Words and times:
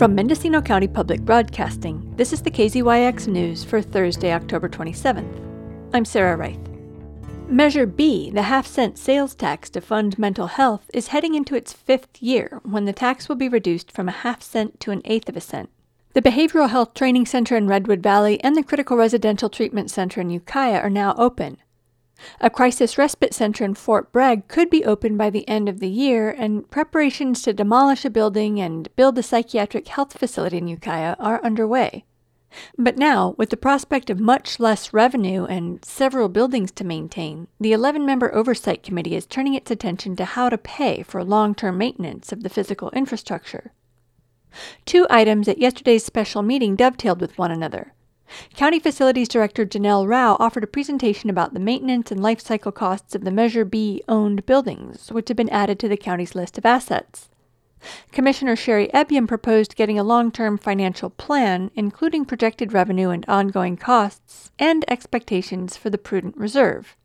From 0.00 0.14
Mendocino 0.14 0.62
County 0.62 0.88
Public 0.88 1.20
Broadcasting, 1.20 2.14
this 2.16 2.32
is 2.32 2.40
the 2.40 2.50
KZYX 2.50 3.26
News 3.26 3.62
for 3.62 3.82
Thursday, 3.82 4.32
October 4.32 4.66
27th. 4.66 5.90
I'm 5.92 6.06
Sarah 6.06 6.38
Reith. 6.38 6.70
Measure 7.48 7.84
B, 7.84 8.30
the 8.30 8.44
half 8.44 8.66
cent 8.66 8.96
sales 8.96 9.34
tax 9.34 9.68
to 9.68 9.82
fund 9.82 10.18
mental 10.18 10.46
health, 10.46 10.88
is 10.94 11.08
heading 11.08 11.34
into 11.34 11.54
its 11.54 11.74
fifth 11.74 12.22
year 12.22 12.62
when 12.62 12.86
the 12.86 12.94
tax 12.94 13.28
will 13.28 13.36
be 13.36 13.46
reduced 13.46 13.92
from 13.92 14.08
a 14.08 14.12
half 14.24 14.40
cent 14.40 14.80
to 14.80 14.90
an 14.90 15.02
eighth 15.04 15.28
of 15.28 15.36
a 15.36 15.40
cent. 15.42 15.68
The 16.14 16.22
Behavioral 16.22 16.70
Health 16.70 16.94
Training 16.94 17.26
Center 17.26 17.54
in 17.54 17.66
Redwood 17.66 18.02
Valley 18.02 18.42
and 18.42 18.56
the 18.56 18.62
Crisis 18.62 18.86
Residential 18.90 19.50
Treatment 19.50 19.90
Center 19.90 20.22
in 20.22 20.30
Ukiah 20.30 20.80
are 20.80 20.88
now 20.88 21.14
open. 21.18 21.58
A 22.40 22.50
crisis 22.50 22.98
respite 22.98 23.34
center 23.34 23.64
in 23.64 23.74
Fort 23.74 24.12
Bragg 24.12 24.48
could 24.48 24.70
be 24.70 24.84
open 24.84 25.16
by 25.16 25.30
the 25.30 25.48
end 25.48 25.68
of 25.68 25.80
the 25.80 25.88
year, 25.88 26.30
and 26.30 26.68
preparations 26.70 27.42
to 27.42 27.52
demolish 27.52 28.04
a 28.04 28.10
building 28.10 28.60
and 28.60 28.94
build 28.96 29.16
a 29.18 29.22
psychiatric 29.22 29.88
health 29.88 30.18
facility 30.18 30.58
in 30.58 30.68
Ukiah 30.68 31.16
are 31.18 31.42
underway. 31.44 32.04
But 32.76 32.98
now, 32.98 33.34
with 33.38 33.50
the 33.50 33.56
prospect 33.56 34.10
of 34.10 34.18
much 34.18 34.58
less 34.58 34.92
revenue 34.92 35.44
and 35.44 35.84
several 35.84 36.28
buildings 36.28 36.72
to 36.72 36.84
maintain, 36.84 37.46
the 37.60 37.72
11 37.72 38.04
member 38.04 38.34
oversight 38.34 38.82
committee 38.82 39.14
is 39.14 39.26
turning 39.26 39.54
its 39.54 39.70
attention 39.70 40.16
to 40.16 40.24
how 40.24 40.48
to 40.48 40.58
pay 40.58 41.02
for 41.02 41.22
long 41.22 41.54
term 41.54 41.78
maintenance 41.78 42.32
of 42.32 42.42
the 42.42 42.48
physical 42.48 42.90
infrastructure. 42.90 43.72
Two 44.84 45.06
items 45.08 45.46
at 45.46 45.58
yesterday's 45.58 46.04
special 46.04 46.42
meeting 46.42 46.74
dovetailed 46.74 47.20
with 47.20 47.38
one 47.38 47.52
another. 47.52 47.94
County 48.54 48.78
Facilities 48.78 49.28
Director 49.28 49.66
Janelle 49.66 50.08
Rao 50.08 50.36
offered 50.38 50.64
a 50.64 50.68
presentation 50.68 51.30
about 51.30 51.54
the 51.54 51.60
maintenance 51.60 52.10
and 52.10 52.22
life 52.22 52.40
cycle 52.40 52.72
costs 52.72 53.14
of 53.14 53.24
the 53.24 53.30
Measure 53.30 53.64
B 53.64 54.02
owned 54.08 54.46
buildings, 54.46 55.10
which 55.10 55.28
have 55.28 55.36
been 55.36 55.48
added 55.50 55.78
to 55.80 55.88
the 55.88 55.96
county's 55.96 56.34
list 56.34 56.56
of 56.58 56.66
assets. 56.66 57.28
Commissioner 58.12 58.56
Sherry 58.56 58.88
Ebbiam 58.92 59.26
proposed 59.26 59.74
getting 59.74 59.98
a 59.98 60.04
long 60.04 60.30
term 60.30 60.58
financial 60.58 61.10
plan, 61.10 61.70
including 61.74 62.24
projected 62.24 62.72
revenue 62.72 63.10
and 63.10 63.24
ongoing 63.26 63.76
costs, 63.76 64.50
and 64.58 64.84
expectations 64.88 65.76
for 65.76 65.90
the 65.90 65.98
prudent 65.98 66.36
reserve. 66.36 66.96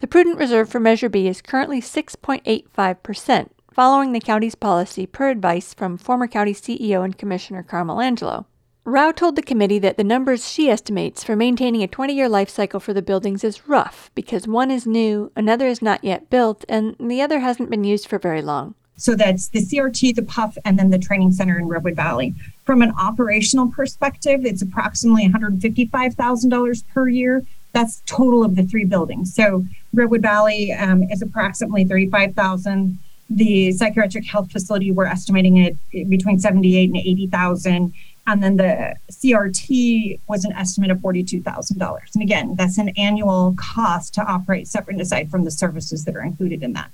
The 0.00 0.06
prudent 0.06 0.38
reserve 0.38 0.68
for 0.68 0.80
Measure 0.80 1.08
B 1.08 1.26
is 1.26 1.42
currently 1.42 1.80
6.85%, 1.80 3.48
following 3.72 4.12
the 4.12 4.20
county's 4.20 4.54
policy 4.54 5.06
per 5.06 5.30
advice 5.30 5.74
from 5.74 5.98
former 5.98 6.28
county 6.28 6.54
CEO 6.54 7.04
and 7.04 7.16
Commissioner 7.16 7.62
Carmel 7.62 8.00
Angelo. 8.00 8.46
Rao 8.86 9.12
told 9.12 9.34
the 9.34 9.42
committee 9.42 9.78
that 9.78 9.96
the 9.96 10.04
numbers 10.04 10.50
she 10.50 10.68
estimates 10.68 11.24
for 11.24 11.34
maintaining 11.34 11.82
a 11.82 11.88
20 11.88 12.14
year 12.14 12.28
life 12.28 12.50
cycle 12.50 12.80
for 12.80 12.92
the 12.92 13.00
buildings 13.00 13.42
is 13.42 13.66
rough 13.66 14.10
because 14.14 14.46
one 14.46 14.70
is 14.70 14.86
new, 14.86 15.32
another 15.34 15.66
is 15.66 15.80
not 15.80 16.04
yet 16.04 16.28
built, 16.28 16.66
and 16.68 16.94
the 17.00 17.22
other 17.22 17.40
hasn't 17.40 17.70
been 17.70 17.84
used 17.84 18.06
for 18.06 18.18
very 18.18 18.42
long. 18.42 18.74
So 18.96 19.14
that's 19.14 19.48
the 19.48 19.60
CRT, 19.60 20.16
the 20.16 20.22
PHF, 20.22 20.58
and 20.66 20.78
then 20.78 20.90
the 20.90 20.98
training 20.98 21.32
center 21.32 21.58
in 21.58 21.66
Redwood 21.66 21.96
Valley. 21.96 22.34
From 22.66 22.82
an 22.82 22.92
operational 23.00 23.70
perspective, 23.70 24.44
it's 24.44 24.60
approximately 24.60 25.26
$155,000 25.30 26.82
per 26.92 27.08
year. 27.08 27.42
That's 27.72 28.02
total 28.04 28.44
of 28.44 28.54
the 28.54 28.64
three 28.64 28.84
buildings. 28.84 29.34
So 29.34 29.64
Redwood 29.94 30.20
Valley 30.20 30.72
um, 30.72 31.04
is 31.04 31.22
approximately 31.22 31.86
35,000. 31.86 32.98
The 33.30 33.72
psychiatric 33.72 34.26
health 34.26 34.52
facility, 34.52 34.92
we're 34.92 35.06
estimating 35.06 35.56
it 35.56 35.76
between 35.90 36.38
78 36.38 36.90
and 36.90 36.98
80,000 36.98 37.94
and 38.26 38.42
then 38.42 38.56
the 38.56 38.96
CRT 39.10 40.20
was 40.28 40.44
an 40.44 40.52
estimate 40.52 40.90
of 40.90 40.98
$42,000. 40.98 42.14
And 42.14 42.22
again, 42.22 42.54
that's 42.56 42.78
an 42.78 42.90
annual 42.90 43.54
cost 43.58 44.14
to 44.14 44.22
operate 44.22 44.66
separate 44.66 44.94
and 44.94 45.02
aside 45.02 45.30
from 45.30 45.44
the 45.44 45.50
services 45.50 46.04
that 46.04 46.16
are 46.16 46.22
included 46.22 46.62
in 46.62 46.72
that. 46.72 46.90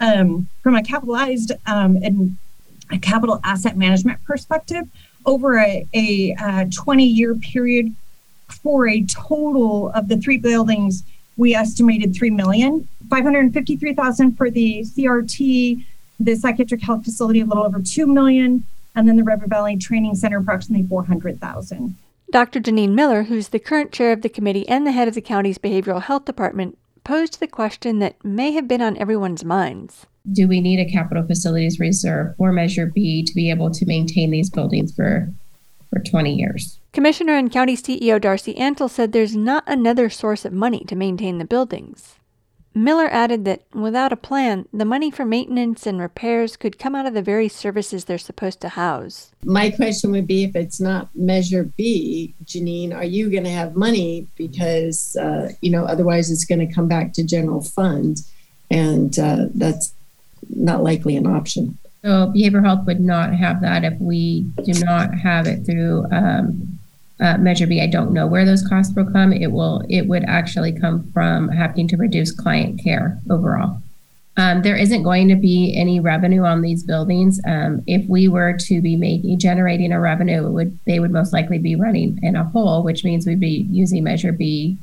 Um, 0.00 0.48
from 0.62 0.74
a 0.74 0.82
capitalized 0.82 1.52
um, 1.66 1.96
and 2.02 2.36
a 2.90 2.98
capital 2.98 3.40
asset 3.44 3.76
management 3.76 4.24
perspective, 4.24 4.88
over 5.26 5.58
a, 5.58 5.86
a, 5.94 6.34
a 6.40 6.68
20 6.70 7.04
year 7.04 7.34
period 7.34 7.94
for 8.48 8.88
a 8.88 9.04
total 9.04 9.90
of 9.90 10.08
the 10.08 10.16
three 10.16 10.38
buildings, 10.38 11.02
we 11.36 11.54
estimated 11.54 12.14
3 12.14 12.30
million, 12.30 12.88
553,000 13.10 14.36
for 14.36 14.50
the 14.50 14.80
CRT, 14.82 15.84
the 16.20 16.34
psychiatric 16.36 16.82
health 16.82 17.04
facility, 17.04 17.40
a 17.40 17.44
little 17.44 17.64
over 17.64 17.80
2 17.80 18.06
million, 18.06 18.64
and 18.94 19.08
then 19.08 19.16
the 19.16 19.24
River 19.24 19.46
Valley 19.46 19.76
Training 19.76 20.14
Center 20.14 20.38
approximately 20.38 20.86
400,000. 20.86 21.96
Dr. 22.30 22.60
Jenine 22.60 22.94
Miller, 22.94 23.24
who's 23.24 23.48
the 23.48 23.58
current 23.58 23.92
chair 23.92 24.12
of 24.12 24.22
the 24.22 24.28
committee 24.28 24.68
and 24.68 24.86
the 24.86 24.92
head 24.92 25.08
of 25.08 25.14
the 25.14 25.20
county's 25.20 25.58
behavioral 25.58 26.02
health 26.02 26.24
department, 26.24 26.78
posed 27.04 27.38
the 27.38 27.46
question 27.46 27.98
that 27.98 28.24
may 28.24 28.52
have 28.52 28.66
been 28.66 28.82
on 28.82 28.96
everyone's 28.96 29.44
minds. 29.44 30.06
Do 30.32 30.48
we 30.48 30.60
need 30.60 30.80
a 30.80 30.90
capital 30.90 31.22
facilities 31.26 31.78
reserve 31.78 32.34
or 32.38 32.50
Measure 32.50 32.86
B 32.86 33.22
to 33.22 33.34
be 33.34 33.50
able 33.50 33.70
to 33.70 33.86
maintain 33.86 34.30
these 34.30 34.48
buildings 34.48 34.94
for, 34.94 35.28
for 35.90 36.00
20 36.00 36.34
years? 36.34 36.78
Commissioner 36.92 37.34
and 37.36 37.52
County 37.52 37.76
CEO 37.76 38.18
Darcie 38.18 38.56
Antle 38.56 38.88
said 38.88 39.12
there's 39.12 39.36
not 39.36 39.64
another 39.66 40.08
source 40.08 40.44
of 40.44 40.52
money 40.52 40.82
to 40.88 40.96
maintain 40.96 41.38
the 41.38 41.44
buildings. 41.44 42.14
Miller 42.74 43.06
added 43.06 43.44
that 43.44 43.62
without 43.72 44.12
a 44.12 44.16
plan, 44.16 44.66
the 44.72 44.84
money 44.84 45.10
for 45.10 45.24
maintenance 45.24 45.86
and 45.86 46.00
repairs 46.00 46.56
could 46.56 46.78
come 46.78 46.96
out 46.96 47.06
of 47.06 47.14
the 47.14 47.22
very 47.22 47.48
services 47.48 48.04
they're 48.04 48.18
supposed 48.18 48.60
to 48.60 48.70
house. 48.70 49.30
My 49.44 49.70
question 49.70 50.10
would 50.10 50.26
be 50.26 50.44
if 50.44 50.56
it's 50.56 50.80
not 50.80 51.08
Measure 51.14 51.64
B, 51.76 52.34
Jenine, 52.44 52.92
are 52.92 53.04
you 53.04 53.30
going 53.30 53.44
to 53.44 53.50
have 53.50 53.76
money? 53.76 54.26
Because, 54.36 55.14
uh, 55.16 55.52
you 55.60 55.70
know, 55.70 55.84
otherwise 55.84 56.30
it's 56.30 56.44
going 56.44 56.66
to 56.66 56.74
come 56.74 56.88
back 56.88 57.12
to 57.12 57.22
general 57.22 57.62
fund, 57.62 58.18
and 58.70 59.16
uh, 59.20 59.46
that's 59.54 59.94
not 60.50 60.82
likely 60.82 61.16
an 61.16 61.26
option. 61.26 61.78
So, 62.02 62.32
behavioral 62.34 62.64
health 62.64 62.86
would 62.86 63.00
not 63.00 63.34
have 63.34 63.60
that 63.62 63.84
if 63.84 63.98
we 64.00 64.42
do 64.64 64.72
not 64.84 65.14
have 65.14 65.46
it 65.46 65.64
through 65.64 66.06
um, 66.10 66.73
uh, 67.20 67.38
measure 67.38 67.66
B, 67.66 67.80
I 67.80 67.86
don't 67.86 68.12
know 68.12 68.26
where 68.26 68.44
those 68.44 68.66
costs 68.66 68.94
will 68.94 69.10
come. 69.10 69.32
It 69.32 69.52
will. 69.52 69.84
It 69.88 70.08
would 70.08 70.24
actually 70.24 70.72
come 70.72 71.10
from 71.12 71.48
having 71.48 71.88
to 71.88 71.96
reduce 71.96 72.32
client 72.32 72.82
care 72.82 73.18
overall. 73.30 73.80
Um, 74.36 74.62
there 74.62 74.76
isn't 74.76 75.04
going 75.04 75.28
to 75.28 75.36
be 75.36 75.76
any 75.76 76.00
revenue 76.00 76.42
on 76.42 76.60
these 76.60 76.82
buildings. 76.82 77.40
Um, 77.46 77.84
if 77.86 78.04
we 78.08 78.26
were 78.26 78.52
to 78.52 78.80
be 78.82 78.96
making 78.96 79.38
generating 79.38 79.92
a 79.92 80.00
revenue, 80.00 80.46
it 80.46 80.50
would 80.50 80.78
they 80.86 80.98
would 80.98 81.12
most 81.12 81.32
likely 81.32 81.58
be 81.58 81.76
running 81.76 82.18
in 82.22 82.34
a 82.34 82.42
hole, 82.42 82.82
which 82.82 83.04
means 83.04 83.26
we'd 83.26 83.38
be 83.38 83.66
using 83.70 84.02
Measure 84.02 84.32
B 84.32 84.76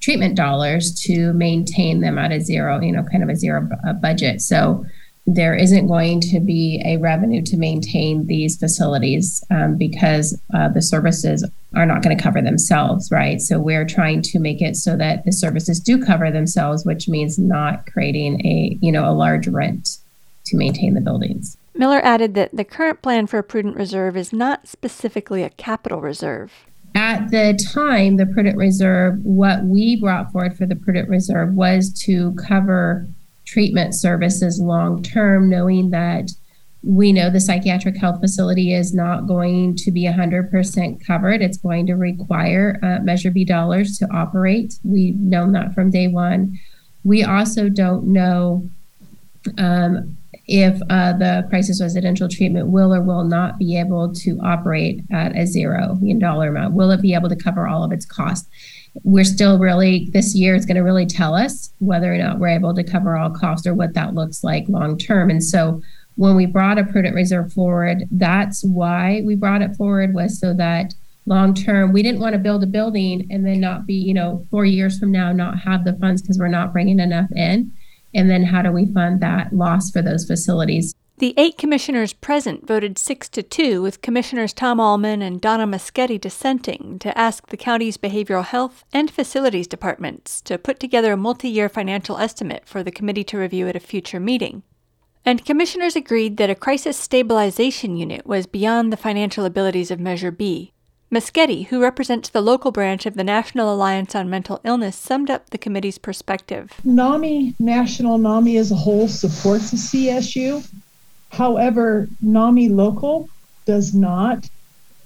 treatment 0.00 0.36
dollars 0.36 0.94
to 1.02 1.32
maintain 1.34 2.00
them 2.00 2.18
at 2.18 2.32
a 2.32 2.40
zero, 2.40 2.80
you 2.80 2.92
know, 2.92 3.02
kind 3.02 3.22
of 3.22 3.28
a 3.28 3.36
zero 3.36 3.68
budget. 4.00 4.40
So 4.40 4.84
there 5.26 5.54
isn't 5.54 5.86
going 5.86 6.20
to 6.20 6.38
be 6.38 6.82
a 6.84 6.98
revenue 6.98 7.42
to 7.42 7.56
maintain 7.56 8.26
these 8.26 8.58
facilities 8.58 9.42
um, 9.50 9.76
because 9.76 10.38
uh, 10.52 10.68
the 10.68 10.82
services 10.82 11.48
are 11.74 11.86
not 11.86 12.02
going 12.02 12.16
to 12.16 12.22
cover 12.22 12.42
themselves, 12.42 13.10
right? 13.10 13.40
So 13.40 13.58
we're 13.58 13.86
trying 13.86 14.20
to 14.22 14.38
make 14.38 14.60
it 14.60 14.76
so 14.76 14.96
that 14.96 15.24
the 15.24 15.32
services 15.32 15.80
do 15.80 16.04
cover 16.04 16.30
themselves, 16.30 16.84
which 16.84 17.08
means 17.08 17.38
not 17.38 17.86
creating 17.86 18.44
a 18.46 18.76
you 18.80 18.92
know 18.92 19.08
a 19.08 19.12
large 19.12 19.48
rent 19.48 19.98
to 20.46 20.56
maintain 20.56 20.94
the 20.94 21.00
buildings. 21.00 21.56
Miller 21.74 22.00
added 22.04 22.34
that 22.34 22.50
the 22.52 22.64
current 22.64 23.02
plan 23.02 23.26
for 23.26 23.38
a 23.38 23.42
prudent 23.42 23.76
reserve 23.76 24.16
is 24.16 24.32
not 24.32 24.68
specifically 24.68 25.42
a 25.42 25.50
capital 25.50 26.00
reserve. 26.00 26.52
At 26.94 27.32
the 27.32 27.58
time, 27.72 28.18
the 28.18 28.26
prudent 28.26 28.56
reserve, 28.56 29.24
what 29.24 29.64
we 29.64 29.96
brought 29.96 30.30
forward 30.30 30.56
for 30.56 30.64
the 30.66 30.76
prudent 30.76 31.08
reserve 31.08 31.54
was 31.54 31.92
to 32.04 32.32
cover 32.34 33.08
treatment 33.54 33.94
services 33.94 34.60
long 34.60 35.00
term, 35.00 35.48
knowing 35.48 35.90
that 35.90 36.28
we 36.82 37.12
know 37.12 37.30
the 37.30 37.40
psychiatric 37.40 37.96
health 37.96 38.20
facility 38.20 38.74
is 38.74 38.92
not 38.92 39.28
going 39.28 39.76
to 39.76 39.92
be 39.92 40.06
100% 40.06 41.06
covered. 41.06 41.40
It's 41.40 41.56
going 41.56 41.86
to 41.86 41.94
require 41.94 42.80
uh, 42.82 42.98
Measure 43.02 43.30
B 43.30 43.44
dollars 43.44 43.96
to 43.98 44.08
operate. 44.12 44.74
We've 44.82 45.14
known 45.14 45.52
that 45.52 45.72
from 45.72 45.92
day 45.92 46.08
one. 46.08 46.58
We 47.04 47.22
also 47.22 47.68
don't 47.68 48.12
know 48.12 48.68
um, 49.56 50.16
if 50.48 50.82
uh, 50.90 51.12
the 51.12 51.46
crisis 51.48 51.80
residential 51.80 52.28
treatment 52.28 52.66
will 52.66 52.92
or 52.92 53.02
will 53.02 53.24
not 53.24 53.56
be 53.56 53.78
able 53.78 54.12
to 54.14 54.40
operate 54.40 55.04
at 55.12 55.36
a 55.38 55.46
zero 55.46 55.96
dollar 56.18 56.48
amount. 56.48 56.74
Will 56.74 56.90
it 56.90 57.00
be 57.00 57.14
able 57.14 57.28
to 57.28 57.36
cover 57.36 57.68
all 57.68 57.84
of 57.84 57.92
its 57.92 58.04
costs? 58.04 58.48
We're 59.02 59.24
still 59.24 59.58
really 59.58 60.08
this 60.12 60.34
year 60.34 60.54
is 60.54 60.64
going 60.64 60.76
to 60.76 60.82
really 60.82 61.06
tell 61.06 61.34
us 61.34 61.72
whether 61.78 62.14
or 62.14 62.18
not 62.18 62.38
we're 62.38 62.48
able 62.48 62.74
to 62.74 62.84
cover 62.84 63.16
all 63.16 63.30
costs 63.30 63.66
or 63.66 63.74
what 63.74 63.94
that 63.94 64.14
looks 64.14 64.44
like 64.44 64.64
long 64.68 64.96
term 64.96 65.30
and 65.30 65.42
so 65.42 65.82
when 66.16 66.36
we 66.36 66.46
brought 66.46 66.78
a 66.78 66.84
prudent 66.84 67.14
reserve 67.14 67.52
forward 67.52 68.04
that's 68.12 68.62
why 68.62 69.20
we 69.24 69.34
brought 69.34 69.62
it 69.62 69.74
forward 69.74 70.14
was 70.14 70.38
so 70.38 70.54
that 70.54 70.94
long 71.26 71.54
term 71.54 71.92
we 71.92 72.02
didn't 72.02 72.20
want 72.20 72.34
to 72.34 72.38
build 72.38 72.62
a 72.62 72.66
building 72.66 73.26
and 73.30 73.44
then 73.46 73.60
not 73.60 73.86
be 73.86 73.94
you 73.94 74.14
know 74.14 74.44
four 74.50 74.64
years 74.64 74.98
from 74.98 75.10
now 75.10 75.32
not 75.32 75.58
have 75.58 75.84
the 75.84 75.94
funds 75.94 76.22
because 76.22 76.38
we're 76.38 76.48
not 76.48 76.72
bringing 76.72 77.00
enough 77.00 77.30
in. 77.34 77.72
And 78.16 78.30
then 78.30 78.44
how 78.44 78.62
do 78.62 78.70
we 78.70 78.86
fund 78.92 79.20
that 79.20 79.52
loss 79.52 79.90
for 79.90 80.00
those 80.00 80.24
facilities 80.24 80.94
the 81.18 81.34
eight 81.36 81.56
commissioners 81.56 82.12
present 82.12 82.66
voted 82.66 82.98
6 82.98 83.28
to 83.28 83.42
2, 83.42 83.80
with 83.80 84.02
Commissioners 84.02 84.52
Tom 84.52 84.80
Allman 84.80 85.22
and 85.22 85.40
Donna 85.40 85.64
Moschetti 85.64 86.20
dissenting, 86.20 86.98
to 86.98 87.16
ask 87.16 87.46
the 87.46 87.56
county's 87.56 87.96
behavioral 87.96 88.44
health 88.44 88.84
and 88.92 89.08
facilities 89.08 89.68
departments 89.68 90.40
to 90.40 90.58
put 90.58 90.80
together 90.80 91.12
a 91.12 91.16
multi 91.16 91.48
year 91.48 91.68
financial 91.68 92.18
estimate 92.18 92.66
for 92.66 92.82
the 92.82 92.90
committee 92.90 93.22
to 93.24 93.38
review 93.38 93.68
at 93.68 93.76
a 93.76 93.80
future 93.80 94.18
meeting. 94.18 94.64
And 95.24 95.44
commissioners 95.44 95.94
agreed 95.94 96.36
that 96.36 96.50
a 96.50 96.54
crisis 96.54 96.98
stabilization 96.98 97.96
unit 97.96 98.26
was 98.26 98.46
beyond 98.46 98.92
the 98.92 98.96
financial 98.96 99.44
abilities 99.44 99.92
of 99.92 100.00
Measure 100.00 100.32
B. 100.32 100.72
Moschetti, 101.14 101.66
who 101.66 101.80
represents 101.80 102.28
the 102.28 102.40
local 102.40 102.72
branch 102.72 103.06
of 103.06 103.14
the 103.14 103.22
National 103.22 103.72
Alliance 103.72 104.16
on 104.16 104.28
Mental 104.28 104.60
Illness, 104.64 104.96
summed 104.96 105.30
up 105.30 105.50
the 105.50 105.58
committee's 105.58 105.96
perspective. 105.96 106.72
NAMI, 106.82 107.54
National 107.60 108.18
NAMI 108.18 108.56
as 108.56 108.72
a 108.72 108.74
whole, 108.74 109.06
supports 109.06 109.70
the 109.70 109.76
CSU. 109.76 110.68
However, 111.34 112.08
NAMI 112.22 112.68
local 112.68 113.28
does 113.66 113.92
not. 113.92 114.48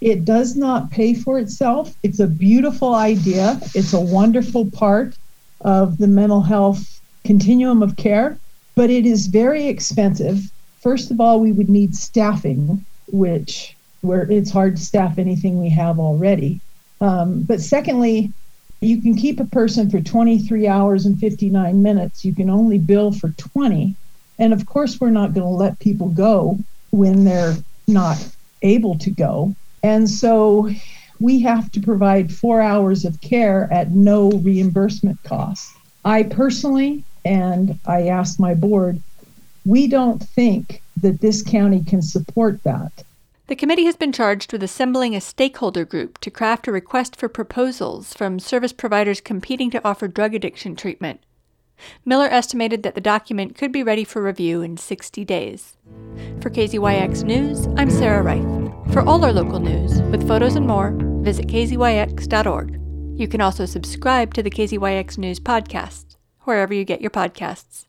It 0.03 0.27
does 0.27 0.57
not 0.57 0.91
pay 0.91 1.15
for 1.15 1.39
itself. 1.39 1.95
It's 2.03 2.21
a 2.21 2.27
beautiful 2.27 2.95
idea. 2.95 3.59
It's 3.75 3.95
a 3.95 4.01
wonderful 4.01 4.71
part 4.71 5.17
of 5.63 5.97
the 5.97 6.07
mental 6.07 6.43
health 6.43 7.01
continuum 7.25 7.83
of 7.83 7.97
care, 7.97 8.39
but 8.77 8.91
it 8.91 9.07
is 9.07 9.27
very 9.27 9.69
expensive. 9.69 10.43
First 10.83 11.11
of 11.11 11.19
all, 11.19 11.41
we 11.41 11.53
would 11.53 11.71
need 11.71 11.97
staffing, 11.97 12.85
which 13.11 13.75
where 14.03 14.31
it's 14.31 14.51
hard 14.51 14.77
to 14.77 14.85
staff 14.85 15.19
anything 15.19 15.59
we 15.59 15.71
have 15.71 15.99
already. 15.99 16.61
Um, 17.01 17.43
but 17.43 17.61
secondly, 17.61 18.33
you 18.83 19.01
can 19.01 19.17
keep 19.17 19.41
a 19.41 19.47
person 19.47 19.91
for 19.91 20.01
23 20.01 20.69
hours 20.69 21.07
and 21.07 21.19
59 21.19 21.83
minutes. 21.83 22.25
You 22.25 22.35
can 22.35 22.51
only 22.51 22.79
bill 22.79 23.13
for 23.13 23.31
20. 23.31 23.97
And 24.39 24.53
of 24.53 24.67
course, 24.67 25.01
we're 25.01 25.11
not 25.11 25.35
going 25.35 25.47
to 25.47 25.53
let 25.53 25.79
people 25.79 26.09
go 26.09 26.59
when 26.91 27.25
they're 27.25 27.57
not 27.87 28.17
able 28.63 28.97
to 28.99 29.11
go. 29.11 29.55
And 29.83 30.09
so 30.09 30.71
we 31.21 31.41
have 31.41 31.71
to 31.73 31.81
provide 31.81 32.33
four 32.33 32.61
hours 32.61 33.05
of 33.05 33.21
care 33.21 33.69
at 33.73 33.91
no 33.91 34.31
reimbursement 34.31 35.23
cost. 35.25 35.73
I 36.05 36.23
personally, 36.23 37.05
and 37.25 37.79
I 37.87 38.09
asked 38.09 38.39
my 38.39 38.55
board, 38.55 39.01
we 39.67 39.87
don't 39.87 40.23
think 40.23 40.83
that 41.01 41.21
this 41.21 41.43
county 41.43 41.83
can 41.85 42.03
support 42.03 42.63
that. 42.63 43.05
The 43.49 43.57
committee 43.57 43.87
has 43.87 43.97
been 43.97 44.13
charged 44.13 44.53
with 44.53 44.63
assembling 44.63 45.15
a 45.15 45.21
stakeholder 45.21 45.85
group 45.85 46.19
to 46.19 46.31
craft 46.31 46.69
a 46.69 46.73
request 46.73 47.17
for 47.17 47.29
proposals 47.29 48.13
from 48.13 48.39
service 48.39 48.73
providers 48.73 49.21
competing 49.21 49.71
to 49.71 49.85
offer 49.87 50.07
drug 50.07 50.35
addiction 50.35 50.77
treatment. 50.77 51.21
Miller 52.05 52.27
estimated 52.27 52.83
that 52.83 52.95
the 52.95 53.01
document 53.01 53.57
could 53.57 53.73
be 53.73 53.83
ready 53.83 54.05
for 54.05 54.23
review 54.23 54.63
in 54.63 54.77
60 54.77 55.25
days. 55.25 55.77
For 56.41 56.51
KZYX 56.51 57.25
News, 57.25 57.67
I'm 57.77 57.91
Sarah 57.91 58.23
Reith. 58.23 58.93
For 58.93 59.03
all 59.03 59.25
our 59.25 59.33
local 59.33 59.61
news, 59.61 60.01
with 60.11 60.27
photos 60.27 60.57
and 60.57 60.67
more, 60.67 60.93
visit 61.23 61.47
kzyx.org. 61.47 62.81
You 63.15 63.29
can 63.29 63.41
also 63.41 63.67
subscribe 63.67 64.35
to 64.35 64.43
the 64.43 64.51
KZYX 64.51 65.19
News 65.19 65.41
podcast, 65.41 66.17
wherever 66.43 66.73
you 66.73 66.85
get 66.85 67.01
your 67.01 67.11
podcasts. 67.11 67.87